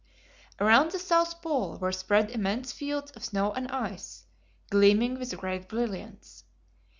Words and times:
Around 0.59 0.93
the 0.93 0.97
South 0.97 1.43
Pole 1.43 1.77
were 1.77 1.91
spread 1.91 2.31
immense 2.31 2.71
fields 2.71 3.11
of 3.11 3.23
snow 3.23 3.51
and 3.51 3.69
ice, 3.71 4.25
gleaming 4.71 5.19
with 5.19 5.37
great 5.37 5.69
brilliance. 5.69 6.43